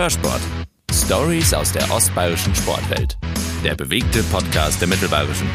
[0.00, 0.40] Hörsport.
[0.90, 3.18] Stories aus der ostbayerischen Sportwelt.
[3.62, 5.46] Der bewegte Podcast der Mittelbayerischen.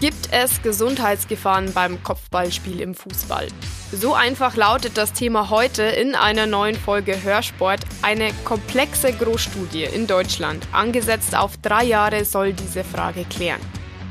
[0.00, 3.48] Gibt es Gesundheitsgefahren beim Kopfballspiel im Fußball?
[3.90, 7.80] So einfach lautet das Thema heute in einer neuen Folge Hörsport.
[8.02, 13.60] Eine komplexe Großstudie in Deutschland, angesetzt auf drei Jahre, soll diese Frage klären.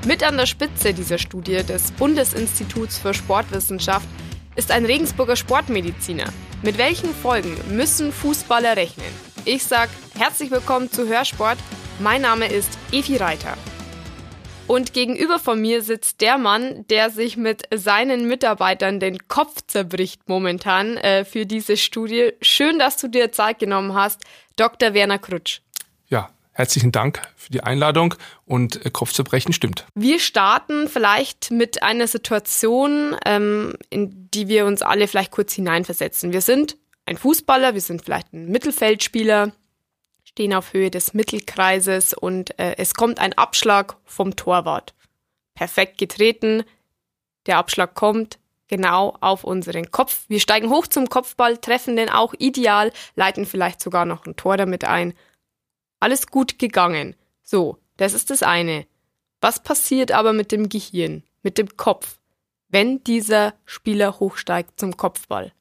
[0.05, 4.09] Mit an der Spitze dieser Studie des Bundesinstituts für Sportwissenschaft
[4.55, 6.25] ist ein Regensburger Sportmediziner.
[6.61, 9.07] Mit welchen Folgen müssen Fußballer rechnen?
[9.43, 11.57] Ich sag herzlich willkommen zu Hörsport.
[11.99, 13.57] Mein Name ist Evi Reiter.
[14.67, 20.27] Und gegenüber von mir sitzt der Mann, der sich mit seinen Mitarbeitern den Kopf zerbricht
[20.27, 22.31] momentan äh, für diese Studie.
[22.41, 24.23] Schön, dass du dir Zeit genommen hast,
[24.55, 24.93] Dr.
[24.95, 25.61] Werner Krutsch.
[26.57, 29.85] Herzlichen Dank für die Einladung und äh, Kopfzerbrechen stimmt.
[29.93, 36.31] Wir starten vielleicht mit einer Situation, ähm, in die wir uns alle vielleicht kurz hineinversetzen.
[36.31, 39.51] Wir sind ein Fußballer, wir sind vielleicht ein Mittelfeldspieler,
[40.23, 44.93] stehen auf Höhe des Mittelkreises und äh, es kommt ein Abschlag vom Torwart.
[45.55, 46.63] Perfekt getreten,
[47.47, 50.23] der Abschlag kommt genau auf unseren Kopf.
[50.29, 54.55] Wir steigen hoch zum Kopfball, treffen den auch ideal, leiten vielleicht sogar noch ein Tor
[54.55, 55.13] damit ein
[55.99, 57.15] alles gut gegangen.
[57.43, 58.85] So, das ist das eine.
[59.41, 62.17] Was passiert aber mit dem Gehirn, mit dem Kopf,
[62.69, 65.51] wenn dieser Spieler hochsteigt zum Kopfball?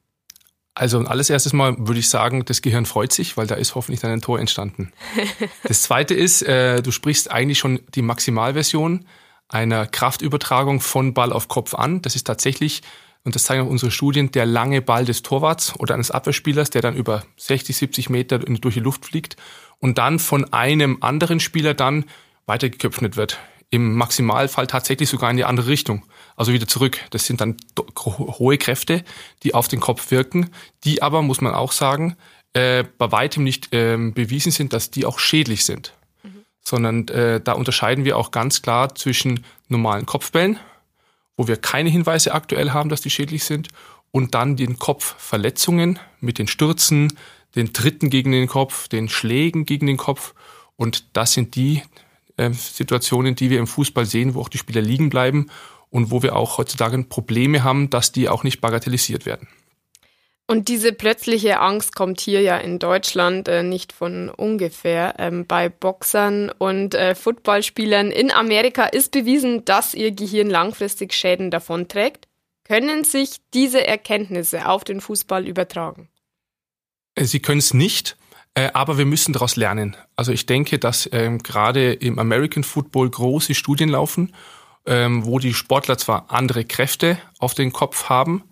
[0.73, 4.01] Also alles erstes Mal würde ich sagen, das Gehirn freut sich, weil da ist hoffentlich
[4.01, 4.91] dann ein Tor entstanden.
[5.63, 9.05] Das zweite ist, äh, du sprichst eigentlich schon die Maximalversion
[9.47, 12.01] einer Kraftübertragung von Ball auf Kopf an.
[12.01, 12.81] Das ist tatsächlich,
[13.23, 16.81] und das zeigen auch unsere Studien, der lange Ball des Torwarts oder eines Abwehrspielers, der
[16.81, 19.37] dann über 60, 70 Meter durch die Luft fliegt
[19.79, 22.05] und dann von einem anderen Spieler dann
[22.45, 23.39] weitergeköpft wird.
[23.69, 26.05] Im Maximalfall tatsächlich sogar in die andere Richtung.
[26.35, 26.99] Also wieder zurück.
[27.11, 27.57] Das sind dann
[28.05, 29.03] hohe Kräfte,
[29.43, 30.49] die auf den Kopf wirken,
[30.83, 32.15] die aber, muss man auch sagen,
[32.53, 35.93] äh, bei weitem nicht äh, bewiesen sind, dass die auch schädlich sind.
[36.23, 36.45] Mhm.
[36.61, 40.59] Sondern äh, da unterscheiden wir auch ganz klar zwischen normalen Kopfbällen,
[41.35, 43.69] wo wir keine Hinweise aktuell haben, dass die schädlich sind,
[44.11, 47.11] und dann den Kopfverletzungen mit den Stürzen,
[47.55, 50.33] den Tritten gegen den Kopf, den Schlägen gegen den Kopf.
[50.75, 51.81] Und das sind die
[52.37, 55.47] äh, Situationen, die wir im Fußball sehen, wo auch die Spieler liegen bleiben
[55.89, 59.47] und wo wir auch heutzutage Probleme haben, dass die auch nicht bagatellisiert werden.
[60.47, 65.15] Und diese plötzliche Angst kommt hier ja in Deutschland äh, nicht von ungefähr.
[65.17, 71.49] Ähm, bei Boxern und äh, Footballspielern in Amerika ist bewiesen, dass ihr Gehirn langfristig Schäden
[71.49, 72.27] davonträgt.
[72.63, 76.09] Können sich diese Erkenntnisse auf den Fußball übertragen?
[77.15, 78.17] Äh, sie können es nicht,
[78.53, 79.97] äh, aber wir müssen daraus lernen.
[80.15, 84.33] Also ich denke, dass ähm, gerade im American Football große Studien laufen,
[84.85, 88.43] ähm, wo die Sportler zwar andere Kräfte auf den Kopf haben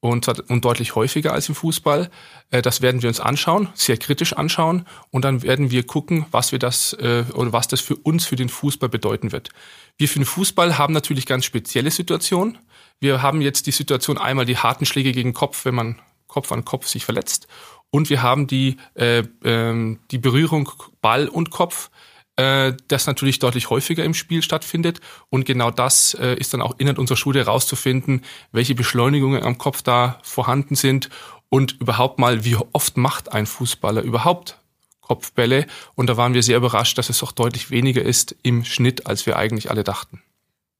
[0.00, 2.10] und, und deutlich häufiger als im Fußball.
[2.50, 6.52] Äh, das werden wir uns anschauen, sehr kritisch anschauen und dann werden wir gucken, was
[6.52, 9.48] wir das äh, oder was das für uns für den Fußball bedeuten wird.
[9.96, 12.58] Wir für den Fußball haben natürlich ganz spezielle Situationen.
[13.00, 16.64] Wir haben jetzt die Situation einmal die harten Schläge gegen Kopf, wenn man Kopf an
[16.64, 17.48] Kopf sich verletzt
[17.90, 21.90] und wir haben die, äh, äh, die Berührung Ball und Kopf,
[22.36, 25.00] äh, das natürlich deutlich häufiger im Spiel stattfindet.
[25.28, 28.22] Und genau das äh, ist dann auch innerhalb unserer Schule herauszufinden,
[28.52, 31.08] welche Beschleunigungen am Kopf da vorhanden sind
[31.48, 34.58] und überhaupt mal, wie oft macht ein Fußballer überhaupt
[35.00, 35.66] Kopfbälle.
[35.94, 39.26] Und da waren wir sehr überrascht, dass es doch deutlich weniger ist im Schnitt, als
[39.26, 40.22] wir eigentlich alle dachten.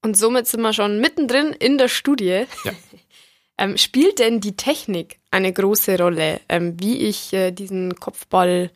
[0.02, 2.44] Und somit sind wir schon mittendrin in der Studie.
[2.64, 2.72] Ja.
[3.60, 8.70] Ähm, spielt denn die Technik eine große Rolle, ähm, wie ich äh, diesen Kopfball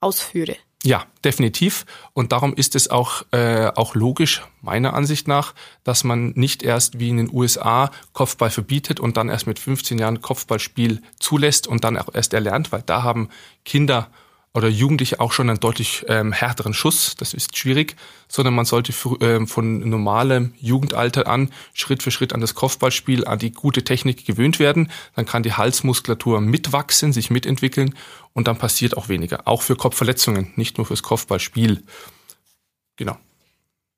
[0.00, 0.56] ausführe?
[0.82, 1.84] Ja, definitiv.
[2.14, 6.98] Und darum ist es auch, äh, auch logisch, meiner Ansicht nach, dass man nicht erst
[6.98, 11.84] wie in den USA Kopfball verbietet und dann erst mit 15 Jahren Kopfballspiel zulässt und
[11.84, 13.28] dann auch erst erlernt, weil da haben
[13.66, 14.10] Kinder
[14.52, 17.94] oder Jugendliche auch schon einen deutlich ähm, härteren Schuss, das ist schwierig,
[18.26, 23.38] sondern man sollte ähm, von normalem Jugendalter an Schritt für Schritt an das Kopfballspiel, an
[23.38, 24.90] die gute Technik gewöhnt werden.
[25.14, 27.94] Dann kann die Halsmuskulatur mitwachsen, sich mitentwickeln
[28.32, 29.46] und dann passiert auch weniger.
[29.46, 31.84] Auch für Kopfverletzungen, nicht nur fürs Kopfballspiel.
[32.96, 33.16] Genau.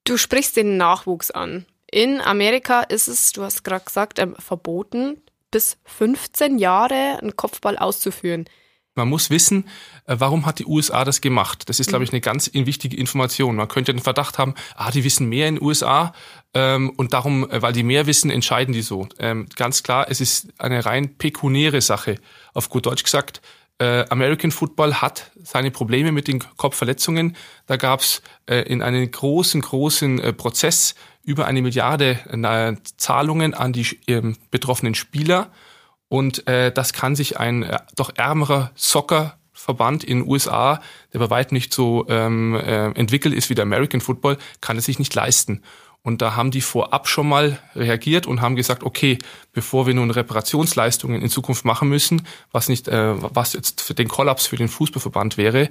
[0.04, 1.64] Du sprichst den Nachwuchs an.
[1.90, 7.78] In Amerika ist es, du hast gerade gesagt, ähm, verboten, bis 15 Jahre einen Kopfball
[7.78, 8.46] auszuführen.
[8.94, 9.64] Man muss wissen,
[10.06, 11.68] äh, warum hat die USA das gemacht?
[11.68, 12.16] Das ist, glaube ich, mhm.
[12.16, 13.56] eine ganz wichtige Information.
[13.56, 16.12] Man könnte den Verdacht haben, ah, die wissen mehr in den USA
[16.52, 19.08] ähm, und darum, äh, weil die mehr wissen, entscheiden die so.
[19.18, 22.16] Ähm, ganz klar, es ist eine rein pekuniäre Sache.
[22.52, 23.40] Auf gut Deutsch gesagt,
[23.78, 27.36] äh, American Football hat seine Probleme mit den Kopfverletzungen.
[27.66, 33.54] Da gab es äh, in einem großen, großen äh, Prozess über eine Milliarde äh, Zahlungen
[33.54, 35.50] an die ähm, betroffenen Spieler.
[36.12, 40.82] Und äh, das kann sich ein äh, doch ärmerer Soccer Verband in den USA,
[41.14, 44.84] der bei weitem nicht so ähm, äh, entwickelt ist wie der American Football, kann es
[44.84, 45.62] sich nicht leisten.
[46.02, 49.16] Und da haben die vorab schon mal reagiert und haben gesagt, okay,
[49.54, 54.08] bevor wir nun Reparationsleistungen in Zukunft machen müssen, was nicht, äh, was jetzt für den
[54.08, 55.70] Kollaps für den Fußballverband wäre,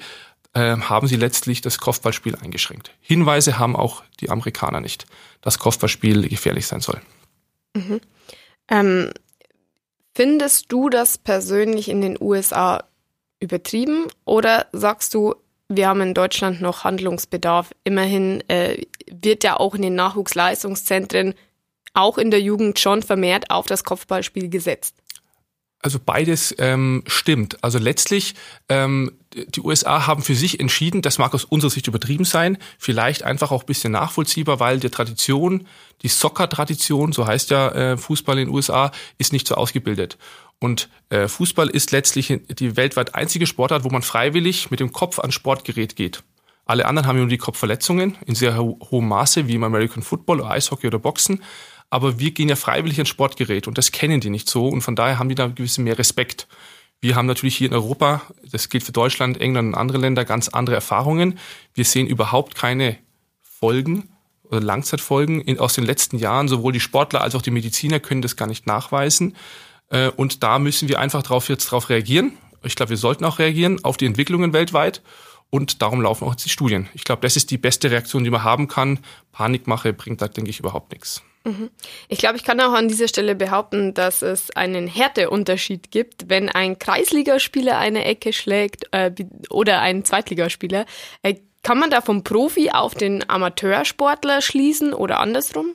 [0.54, 2.90] äh, haben sie letztlich das Kopfballspiel eingeschränkt.
[3.00, 5.06] Hinweise haben auch die Amerikaner nicht,
[5.42, 7.00] dass Kopfballspiel gefährlich sein soll.
[7.76, 8.02] Mhm.
[8.70, 9.12] Ähm,
[10.14, 12.84] findest du das persönlich in den USA
[13.40, 15.36] übertrieben oder sagst du,
[15.68, 17.72] wir haben in Deutschland noch Handlungsbedarf?
[17.84, 21.34] Immerhin äh, wird ja auch in den Nachwuchsleistungszentren
[21.94, 24.96] auch in der Jugend schon vermehrt auf das Kopfballspiel gesetzt.
[25.82, 27.64] Also beides ähm, stimmt.
[27.64, 28.36] Also letztlich,
[28.70, 33.24] ähm, die USA haben für sich entschieden, das mag aus unserer Sicht übertrieben sein, vielleicht
[33.24, 35.68] einfach auch ein bisschen nachvollziehbar, weil die Tradition,
[36.04, 40.18] die Soccer-Tradition, so heißt ja äh, Fußball in den USA, ist nicht so ausgebildet.
[40.60, 45.18] Und äh, Fußball ist letztlich die weltweit einzige Sportart, wo man freiwillig mit dem Kopf
[45.18, 46.24] an Sportgerät geht.
[46.66, 50.42] Alle anderen haben nur die Kopfverletzungen in sehr ho hohem Maße, wie im American Football,
[50.42, 51.42] oder Eishockey oder Boxen.
[51.92, 54.96] Aber wir gehen ja freiwillig ans Sportgerät und das kennen die nicht so und von
[54.96, 56.48] daher haben die da ein bisschen mehr Respekt.
[57.02, 60.48] Wir haben natürlich hier in Europa, das gilt für Deutschland, England und andere Länder, ganz
[60.48, 61.38] andere Erfahrungen.
[61.74, 62.98] Wir sehen überhaupt keine
[63.42, 64.10] Folgen
[64.44, 66.48] oder Langzeitfolgen in, aus den letzten Jahren.
[66.48, 69.36] Sowohl die Sportler als auch die Mediziner können das gar nicht nachweisen.
[69.90, 72.34] Äh, und da müssen wir einfach drauf jetzt drauf reagieren.
[72.64, 75.02] Ich glaube, wir sollten auch reagieren auf die Entwicklungen weltweit.
[75.50, 76.88] Und darum laufen auch jetzt die Studien.
[76.94, 79.00] Ich glaube, das ist die beste Reaktion, die man haben kann.
[79.32, 81.24] Panikmache bringt da, denke ich, überhaupt nichts.
[81.44, 81.72] Mhm.
[82.08, 86.50] Ich glaube, ich kann auch an dieser Stelle behaupten, dass es einen Härteunterschied gibt, wenn
[86.50, 89.12] ein Kreisligaspieler eine Ecke schlägt äh,
[89.50, 90.86] oder ein Zweitligaspieler.
[91.24, 95.74] Äh, kann man da vom Profi auf den Amateursportler schließen oder andersrum?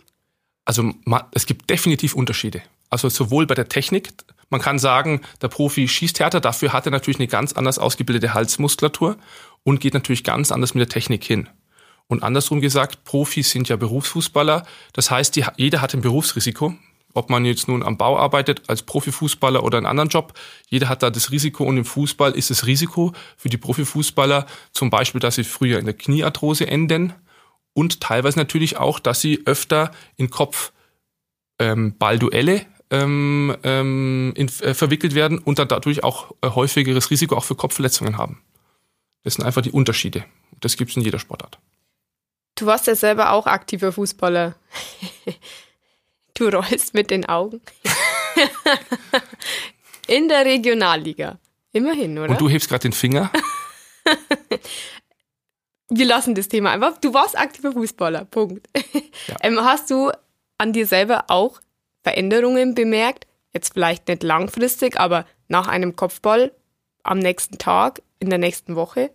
[0.65, 0.93] Also
[1.33, 2.63] es gibt definitiv Unterschiede.
[2.91, 4.11] Also sowohl bei der Technik,
[4.51, 8.35] man kann sagen, der Profi schießt härter, dafür hat er natürlich eine ganz anders ausgebildete
[8.35, 9.17] Halsmuskulatur
[9.63, 11.49] und geht natürlich ganz anders mit der Technik hin.
[12.09, 14.65] Und andersrum gesagt, Profis sind ja Berufsfußballer.
[14.93, 16.75] Das heißt, die, jeder hat ein Berufsrisiko.
[17.15, 20.35] Ob man jetzt nun am Bau arbeitet als Profifußballer oder einen anderen Job,
[20.69, 21.65] jeder hat da das Risiko.
[21.65, 25.87] Und im Fußball ist das Risiko für die Profifußballer zum Beispiel, dass sie früher in
[25.87, 27.15] der Kniearthrose enden
[27.73, 35.15] und teilweise natürlich auch, dass sie öfter in Kopfballduelle ähm, ähm, ähm, in, äh, verwickelt
[35.15, 38.43] werden und dann dadurch auch äh, häufigeres Risiko auch für Kopfverletzungen haben.
[39.25, 40.25] Das sind einfach die Unterschiede.
[40.61, 41.59] Das gibt es in jeder Sportart.
[42.57, 44.55] Du warst ja selber auch aktiver Fußballer.
[46.35, 47.61] du rollst mit den Augen.
[50.09, 51.39] in der Regionalliga.
[51.73, 52.31] Immerhin, oder?
[52.31, 53.31] Und du hebst gerade den Finger.
[55.89, 56.99] Wir lassen das Thema einfach.
[56.99, 58.25] Du warst aktiver Fußballer.
[58.25, 58.67] Punkt.
[59.29, 59.37] Ja.
[59.43, 60.11] Ähm, hast du
[60.59, 61.61] an dir selber auch
[62.03, 63.27] Veränderungen bemerkt?
[63.53, 66.53] Jetzt vielleicht nicht langfristig, aber nach einem Kopfball
[67.03, 69.11] am nächsten Tag, in der nächsten Woche?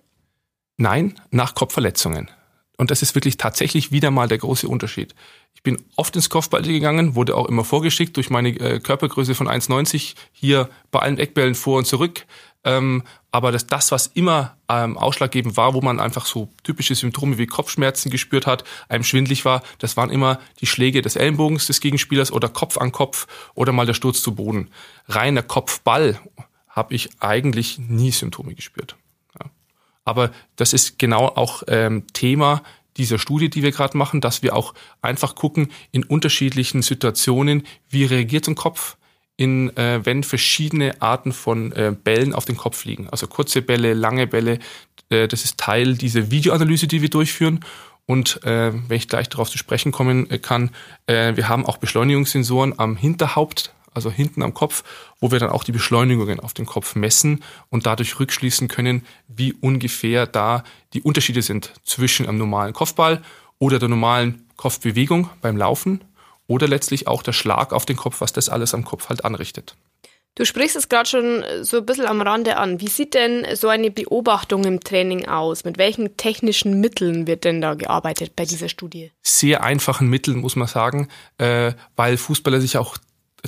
[0.78, 2.30] Nein, nach Kopfverletzungen.
[2.81, 5.13] Und das ist wirklich tatsächlich wieder mal der große Unterschied.
[5.54, 9.48] Ich bin oft ins Kopfball gegangen, wurde auch immer vorgeschickt durch meine äh, Körpergröße von
[9.48, 12.25] 1,90 hier bei allen Eckbällen vor und zurück.
[12.63, 17.38] Ähm, aber das, das, was immer ähm, ausschlaggebend war, wo man einfach so typische Symptome
[17.38, 21.81] wie Kopfschmerzen gespürt hat, einem schwindlig war, das waren immer die Schläge des Ellenbogens des
[21.81, 24.72] Gegenspielers oder Kopf an Kopf oder mal der Sturz zu Boden.
[25.07, 26.19] Reiner Kopfball
[26.68, 28.95] habe ich eigentlich nie Symptome gespürt.
[30.12, 32.63] Aber das ist genau auch ähm, Thema
[32.98, 38.03] dieser Studie, die wir gerade machen, dass wir auch einfach gucken in unterschiedlichen Situationen, wie
[38.03, 38.98] reagiert ein Kopf,
[39.38, 43.08] in, äh, wenn verschiedene Arten von äh, Bällen auf den Kopf liegen.
[43.10, 44.60] Also kurze Bälle, lange Bälle.
[45.10, 47.62] Äh, das ist Teil dieser Videoanalyse, die wir durchführen.
[48.06, 50.72] Und äh, wenn ich gleich darauf zu sprechen kommen äh, kann,
[51.08, 54.83] äh, wir haben auch Beschleunigungssensoren am Hinterhaupt, also hinten am Kopf,
[55.19, 59.53] wo wir dann auch die Beschleunigungen auf den Kopf messen und dadurch rückschließen können, wie
[59.53, 63.21] ungefähr da die Unterschiede sind zwischen einem normalen Kopfball
[63.60, 66.03] oder der normalen Kopfbewegung beim Laufen
[66.48, 69.75] oder letztlich auch der Schlag auf den Kopf, was das alles am Kopf halt anrichtet.
[70.36, 72.79] Du sprichst es gerade schon so ein bisschen am Rande an.
[72.79, 75.65] Wie sieht denn so eine Beobachtung im Training aus?
[75.65, 79.12] Mit welchen technischen Mitteln wird denn da gearbeitet bei dieser Studie?
[79.24, 82.98] Sehr einfachen Mitteln, muss man sagen, äh, weil Fußballer sich auch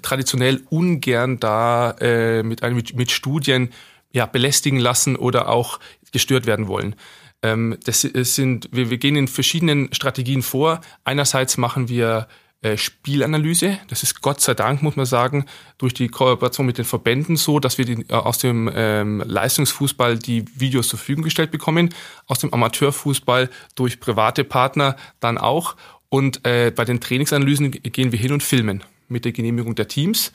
[0.02, 3.70] traditionell ungern da äh, mit, mit, mit Studien
[4.12, 5.80] ja, belästigen lassen oder auch
[6.12, 6.96] gestört werden wollen.
[7.42, 10.82] Ähm, das sind, wir, wir gehen in verschiedenen Strategien vor.
[11.04, 12.28] Einerseits machen wir
[12.62, 13.80] äh, Spielanalyse.
[13.90, 15.46] Das ist Gott sei Dank, muss man sagen,
[15.78, 20.18] durch die Kooperation mit den Verbänden so, dass wir die, äh, aus dem ähm, Leistungsfußball
[20.18, 21.94] die Videos zur Verfügung gestellt bekommen,
[22.28, 25.76] aus dem Amateurfußball durch private Partner dann auch.
[26.08, 30.32] Und äh, bei den Trainingsanalysen gehen wir hin und filmen mit der Genehmigung der Teams.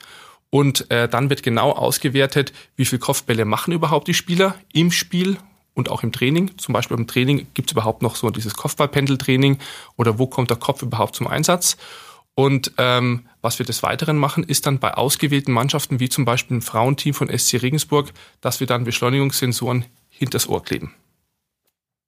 [0.49, 5.37] Und äh, dann wird genau ausgewertet, wie viel Kopfbälle machen überhaupt die Spieler im Spiel
[5.75, 6.57] und auch im Training.
[6.57, 9.59] Zum Beispiel im Training gibt es überhaupt noch so dieses Kopfballpendeltraining
[9.95, 11.77] oder wo kommt der Kopf überhaupt zum Einsatz.
[12.35, 16.55] Und ähm, was wir des Weiteren machen, ist dann bei ausgewählten Mannschaften, wie zum Beispiel
[16.55, 20.93] im Frauenteam von SC Regensburg, dass wir dann Beschleunigungssensoren hinters Ohr kleben.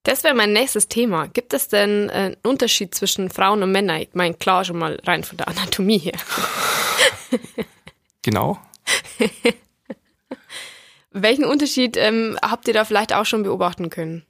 [0.04, 1.28] Das wäre mein nächstes Thema.
[1.28, 4.02] Gibt es denn äh, einen Unterschied zwischen Frauen und Männern?
[4.02, 6.18] Ich meine, klar, schon mal rein von der Anatomie her.
[8.24, 8.60] genau.
[11.12, 14.26] Welchen Unterschied ähm, habt ihr da vielleicht auch schon beobachten können?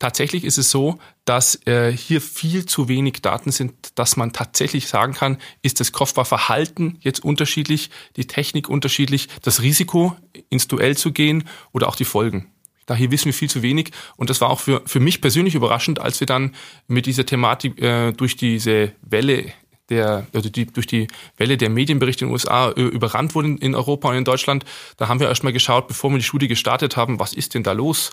[0.00, 4.88] Tatsächlich ist es so, dass äh, hier viel zu wenig Daten sind, dass man tatsächlich
[4.88, 10.16] sagen kann, ist das Kopfballverhalten jetzt unterschiedlich, die Technik unterschiedlich, das Risiko
[10.48, 12.50] ins Duell zu gehen oder auch die Folgen.
[12.86, 16.00] Daher wissen wir viel zu wenig und das war auch für, für mich persönlich überraschend,
[16.00, 16.54] als wir dann
[16.88, 19.52] mit dieser Thematik äh, durch diese Welle
[19.90, 23.74] der, also die, durch die Welle der Medienberichte in den USA äh, überrannt wurden in
[23.74, 24.64] Europa und in Deutschland.
[24.96, 27.72] Da haben wir erstmal geschaut, bevor wir die Studie gestartet haben, was ist denn da
[27.72, 28.12] los?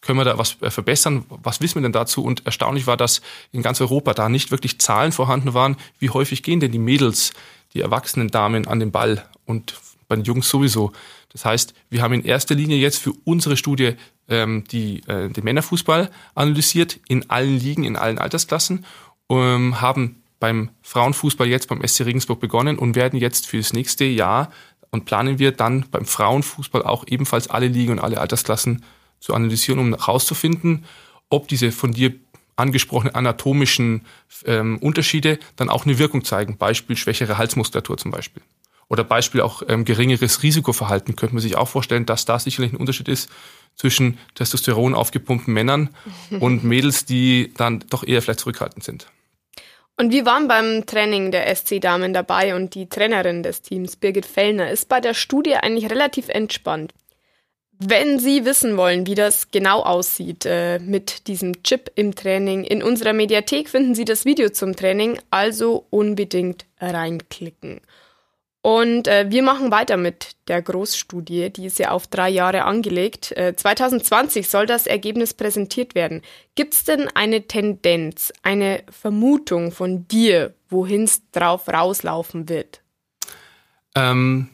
[0.00, 1.24] Können wir da was äh, verbessern?
[1.28, 2.24] Was wissen wir denn dazu?
[2.24, 3.20] Und erstaunlich war, dass
[3.52, 5.76] in ganz Europa da nicht wirklich Zahlen vorhanden waren.
[5.98, 7.32] Wie häufig gehen denn die Mädels,
[7.74, 9.74] die erwachsenen Damen an den Ball und
[10.08, 10.92] bei den Jungs sowieso?
[11.32, 13.94] Das heißt, wir haben in erster Linie jetzt für unsere Studie
[14.28, 18.84] ähm, die, äh, den Männerfußball analysiert in allen Ligen, in allen Altersklassen,
[19.30, 24.04] ähm, haben beim Frauenfußball jetzt beim SC Regensburg begonnen und werden jetzt für das nächste
[24.04, 24.50] Jahr
[24.90, 28.82] und planen wir dann beim Frauenfußball auch ebenfalls alle Ligen und alle Altersklassen
[29.20, 30.84] zu analysieren, um herauszufinden,
[31.28, 32.14] ob diese von dir
[32.56, 34.02] angesprochenen anatomischen
[34.44, 36.58] ähm, Unterschiede dann auch eine Wirkung zeigen.
[36.58, 38.42] Beispiel schwächere Halsmuskulatur zum Beispiel.
[38.90, 41.16] Oder Beispiel auch ähm, geringeres Risikoverhalten.
[41.16, 43.30] Könnte man sich auch vorstellen, dass da sicherlich ein Unterschied ist
[43.76, 45.90] zwischen Testosteron aufgepumpten Männern
[46.40, 49.06] und Mädels, die dann doch eher vielleicht zurückhaltend sind.
[49.96, 54.70] Und wir waren beim Training der SC-Damen dabei und die Trainerin des Teams, Birgit Fellner,
[54.70, 56.92] ist bei der Studie eigentlich relativ entspannt.
[57.78, 62.82] Wenn Sie wissen wollen, wie das genau aussieht äh, mit diesem Chip im Training, in
[62.82, 67.80] unserer Mediathek finden Sie das Video zum Training, also unbedingt reinklicken.
[68.62, 73.32] Und äh, wir machen weiter mit der Großstudie, die ist ja auf drei Jahre angelegt.
[73.32, 76.20] Äh, 2020 soll das Ergebnis präsentiert werden.
[76.56, 82.82] Gibt es denn eine Tendenz, eine Vermutung von dir, wohin es drauf rauslaufen wird?
[83.94, 84.50] Ähm,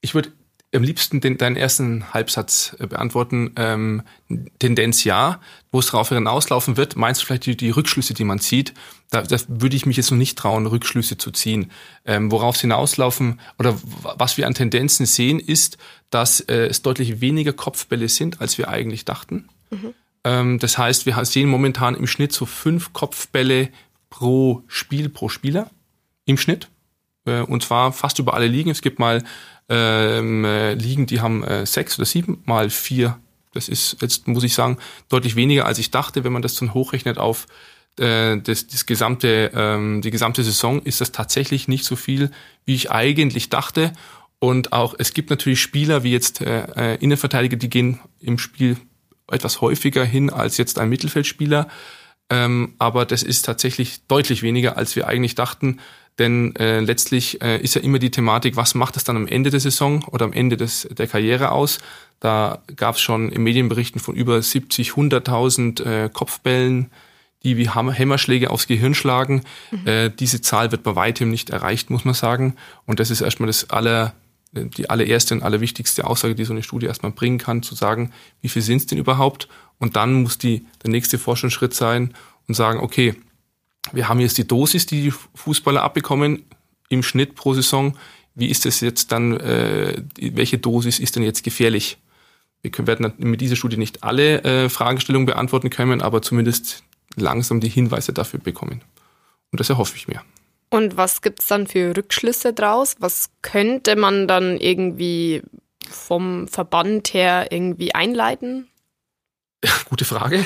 [0.00, 0.32] ich würde
[0.74, 3.52] am liebsten den, deinen ersten Halbsatz äh, beantworten.
[3.56, 4.02] Ähm,
[4.58, 5.40] Tendenz ja.
[5.72, 8.74] Wo es darauf hinauslaufen wird, meinst du vielleicht die, die Rückschlüsse, die man zieht?
[9.10, 11.70] Da, da würde ich mich jetzt noch nicht trauen, Rückschlüsse zu ziehen.
[12.04, 15.78] Ähm, worauf es hinauslaufen oder was wir an Tendenzen sehen, ist,
[16.10, 19.48] dass äh, es deutlich weniger Kopfbälle sind, als wir eigentlich dachten.
[19.70, 19.94] Mhm.
[20.24, 23.70] Ähm, das heißt, wir sehen momentan im Schnitt so fünf Kopfbälle
[24.08, 25.70] pro Spiel, pro Spieler
[26.26, 26.68] im Schnitt.
[27.30, 28.70] Äh, und zwar fast über alle Ligen.
[28.70, 29.22] Es gibt mal
[29.68, 33.18] ähm, äh, Ligen, die haben äh, sechs oder sieben mal vier.
[33.52, 36.24] Das ist jetzt, muss ich sagen, deutlich weniger, als ich dachte.
[36.24, 37.46] Wenn man das dann hochrechnet auf
[37.98, 42.30] äh, das, das gesamte, ähm, die gesamte Saison, ist das tatsächlich nicht so viel,
[42.64, 43.92] wie ich eigentlich dachte.
[44.38, 48.76] Und auch es gibt natürlich Spieler wie jetzt äh, äh Innenverteidiger, die gehen im Spiel
[49.30, 51.68] etwas häufiger hin als jetzt ein Mittelfeldspieler.
[52.30, 55.80] Ähm, aber das ist tatsächlich deutlich weniger, als wir eigentlich dachten.
[56.18, 59.50] Denn äh, letztlich äh, ist ja immer die Thematik, was macht es dann am Ende
[59.50, 61.78] der Saison oder am Ende des, der Karriere aus?
[62.20, 66.90] Da gab es schon in Medienberichten von über 70, 100.000 äh, Kopfbällen,
[67.42, 69.42] die wie Hämmerschläge aufs Gehirn schlagen.
[69.70, 69.86] Mhm.
[69.86, 72.56] Äh, diese Zahl wird bei weitem nicht erreicht, muss man sagen.
[72.84, 74.12] Und das ist erstmal das aller,
[74.52, 78.12] die allererste und allerwichtigste Aussage, die so eine Studie erstmal bringen kann, zu sagen,
[78.42, 79.48] wie viel sind es denn überhaupt?
[79.78, 82.12] Und dann muss die, der nächste Forschungsschritt sein
[82.46, 83.14] und sagen, okay,
[83.92, 86.44] wir haben jetzt die Dosis, die die Fußballer abbekommen
[86.88, 87.96] im Schnitt pro Saison.
[88.34, 91.98] Wie ist das jetzt dann, äh, welche Dosis ist denn jetzt gefährlich?
[92.62, 96.84] Wir können, werden mit dieser Studie nicht alle äh, Fragestellungen beantworten können, aber zumindest
[97.16, 98.82] langsam die Hinweise dafür bekommen.
[99.50, 100.22] Und das erhoffe ich mir.
[100.68, 102.96] Und was gibt's dann für Rückschlüsse draus?
[103.00, 105.42] Was könnte man dann irgendwie
[105.88, 108.68] vom Verband her irgendwie einleiten?
[109.90, 110.44] Gute Frage.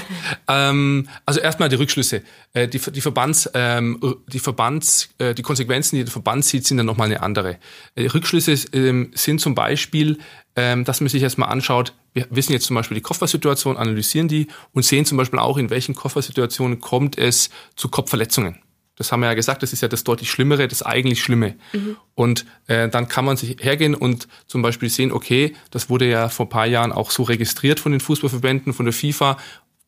[0.49, 2.23] ähm, also erstmal die Rückschlüsse.
[2.53, 6.79] Äh, die, die Verbands, ähm, die Verbands, äh, die Konsequenzen, die der Verband sieht, sind
[6.79, 7.59] dann nochmal eine andere.
[7.95, 10.19] Äh, Rückschlüsse ähm, sind zum Beispiel,
[10.57, 14.49] ähm, dass man sich erstmal anschaut, wir wissen jetzt zum Beispiel die Koffersituation, analysieren die
[14.73, 18.64] und sehen zum Beispiel auch, in welchen Koffersituationen kommt es zu Kopfverletzungen.
[18.97, 21.57] Das haben wir ja gesagt, das ist ja das deutlich Schlimmere, das eigentlich Schlimme.
[21.73, 21.97] Mhm.
[22.15, 26.29] Und äh, dann kann man sich hergehen und zum Beispiel sehen, okay, das wurde ja
[26.29, 29.37] vor paar Jahren auch so registriert von den Fußballverbänden, von der FIFA.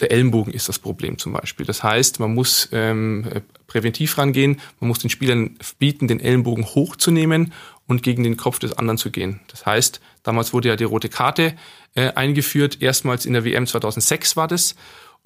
[0.00, 1.64] Der Ellenbogen ist das Problem zum Beispiel.
[1.64, 7.52] Das heißt, man muss ähm, präventiv rangehen, man muss den Spielern bieten, den Ellenbogen hochzunehmen
[7.86, 9.40] und gegen den Kopf des anderen zu gehen.
[9.48, 11.54] Das heißt, damals wurde ja die rote Karte
[11.94, 14.74] äh, eingeführt, erstmals in der WM 2006 war das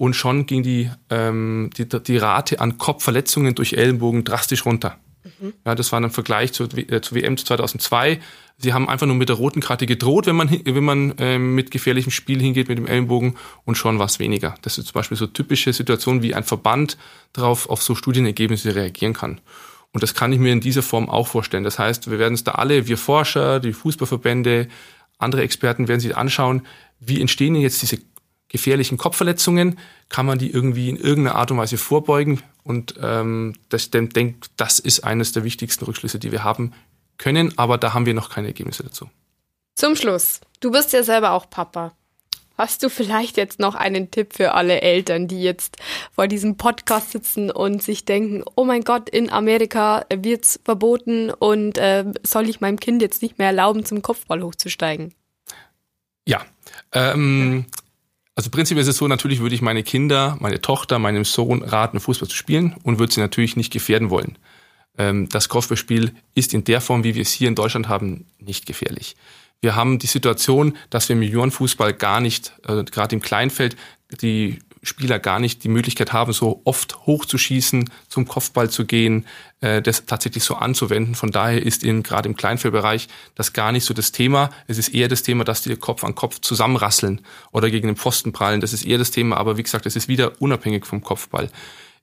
[0.01, 4.97] und schon ging die, ähm, die, die Rate an Kopfverletzungen durch Ellenbogen drastisch runter.
[5.23, 5.53] Mhm.
[5.63, 8.19] Ja, das war ein Vergleich zur, äh, zur WM 2002.
[8.57, 11.69] Sie haben einfach nur mit der roten Karte gedroht, wenn man, wenn man äh, mit
[11.69, 14.55] gefährlichem Spiel hingeht mit dem Ellenbogen und schon war es weniger.
[14.63, 16.97] Das ist zum Beispiel so typische Situationen, wie ein Verband
[17.31, 19.39] darauf auf so Studienergebnisse reagieren kann.
[19.93, 21.63] Und das kann ich mir in dieser Form auch vorstellen.
[21.63, 24.67] Das heißt, wir werden es da alle, wir Forscher, die Fußballverbände,
[25.19, 26.63] andere Experten werden sich anschauen,
[26.99, 27.99] wie entstehen jetzt diese
[28.51, 29.79] gefährlichen Kopfverletzungen,
[30.09, 32.41] kann man die irgendwie in irgendeiner Art und Weise vorbeugen.
[32.63, 36.73] Und ähm, das, denke, das ist eines der wichtigsten Rückschlüsse, die wir haben
[37.17, 39.09] können, aber da haben wir noch keine Ergebnisse dazu.
[39.75, 41.93] Zum Schluss, du bist ja selber auch Papa.
[42.57, 45.77] Hast du vielleicht jetzt noch einen Tipp für alle Eltern, die jetzt
[46.13, 51.77] vor diesem Podcast sitzen und sich denken, oh mein Gott, in Amerika wird's verboten und
[51.77, 55.13] äh, soll ich meinem Kind jetzt nicht mehr erlauben, zum Kopfball hochzusteigen?
[56.27, 56.45] Ja,
[56.91, 57.65] ähm,
[58.35, 61.99] also prinzipiell ist es so, natürlich würde ich meine Kinder, meine Tochter, meinem Sohn raten,
[61.99, 64.37] Fußball zu spielen und würde sie natürlich nicht gefährden wollen.
[64.97, 68.65] Ähm, das Kopfballspiel ist in der Form, wie wir es hier in Deutschland haben, nicht
[68.65, 69.15] gefährlich.
[69.61, 73.75] Wir haben die Situation, dass wir im Juniorenfußball gar nicht, äh, gerade im Kleinfeld,
[74.21, 79.27] die Spieler gar nicht die Möglichkeit haben, so oft hochzuschießen, zum Kopfball zu gehen,
[79.59, 81.13] äh, das tatsächlich so anzuwenden.
[81.13, 84.49] Von daher ist in, gerade im Kleinfeldbereich das gar nicht so das Thema.
[84.67, 87.21] Es ist eher das Thema, dass die Kopf an Kopf zusammenrasseln
[87.51, 88.61] oder gegen den Pfosten prallen.
[88.61, 91.49] Das ist eher das Thema, aber wie gesagt, es ist wieder unabhängig vom Kopfball.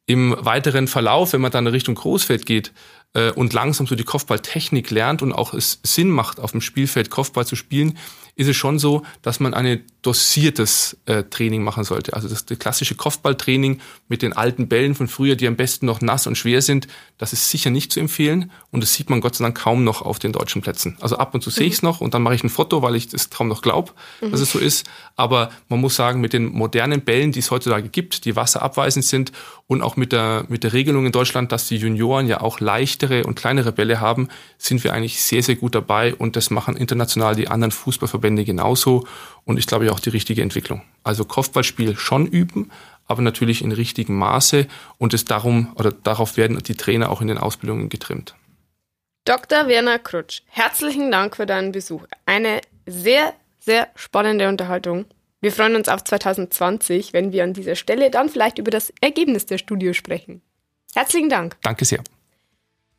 [0.07, 2.73] Im weiteren Verlauf, wenn man dann in Richtung Großfeld geht,
[3.15, 7.11] äh, und langsam so die Kopfballtechnik lernt und auch es Sinn macht, auf dem Spielfeld
[7.11, 7.99] Kopfball zu spielen,
[8.35, 12.15] ist es schon so, dass man ein dosiertes äh, Training machen sollte.
[12.15, 16.01] Also das, das klassische Kopfballtraining mit den alten Bällen von früher, die am besten noch
[16.01, 16.89] nass und schwer sind,
[17.19, 20.03] das ist sicher nicht zu empfehlen und das sieht man Gott sei Dank kaum noch
[20.03, 20.97] auf den deutschen Plätzen.
[21.01, 21.55] Also ab und zu mhm.
[21.55, 23.61] sehe ich es noch und dann mache ich ein Foto, weil ich das kaum noch
[23.61, 24.31] glaube, mhm.
[24.31, 24.87] dass es so ist.
[25.17, 29.33] Aber man muss sagen, mit den modernen Bällen, die es heutzutage gibt, die wasserabweisend sind
[29.67, 33.25] und auch mit der, mit der Regelung in Deutschland, dass die Junioren ja auch leichtere
[33.25, 37.35] und kleinere Bälle haben, sind wir eigentlich sehr, sehr gut dabei und das machen international
[37.35, 39.07] die anderen Fußballverbände Verbände genauso
[39.45, 40.83] und ich glaube auch die richtige Entwicklung.
[41.03, 42.71] Also Kopfballspiel schon üben,
[43.07, 44.67] aber natürlich in richtigem Maße
[44.99, 48.35] und es darum oder darauf werden die Trainer auch in den Ausbildungen getrimmt.
[49.25, 49.69] Dr.
[49.69, 52.05] Werner Krutsch, herzlichen Dank für deinen Besuch.
[52.25, 55.05] Eine sehr, sehr spannende Unterhaltung.
[55.41, 59.47] Wir freuen uns auf 2020, wenn wir an dieser Stelle dann vielleicht über das Ergebnis
[59.47, 60.43] der Studie sprechen.
[60.95, 61.57] Herzlichen Dank.
[61.63, 62.03] Danke sehr.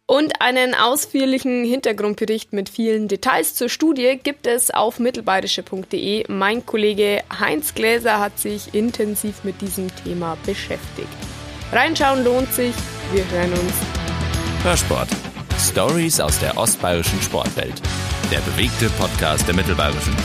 [0.10, 6.26] Und einen ausführlichen Hintergrundbericht mit vielen Details zur Studie gibt es auf mittelbayerische.de.
[6.28, 11.08] Mein Kollege Heinz Gläser hat sich intensiv mit diesem Thema beschäftigt.
[11.72, 12.74] Reinschauen lohnt sich.
[13.14, 13.74] Wir hören uns.
[14.64, 15.10] Hörsport.
[15.60, 17.80] Stories aus der ostbayerischen Sportwelt.
[18.32, 20.16] Der bewegte Podcast der Mittelbayerischen.